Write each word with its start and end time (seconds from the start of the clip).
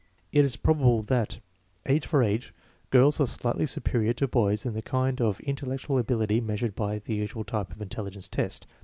It 0.31 0.43
is 0.43 0.55
probable 0.55 1.03
that, 1.03 1.39
age 1.85 2.07
for 2.07 2.23
age, 2.23 2.55
girls 2.89 3.21
are 3.21 3.27
slightly 3.27 3.67
superior 3.67 4.13
to 4.13 4.27
boys 4.27 4.65
in 4.65 4.73
the 4.73 4.81
kind 4.81 5.21
of 5.21 5.39
intellectual 5.41 5.99
ability 5.99 6.41
measured 6.41 6.73
by 6.73 6.97
the 6.97 7.13
usual 7.13 7.43
type 7.43 7.71
of 7.71 7.83
intelligence 7.83 8.27
test. 8.27 8.65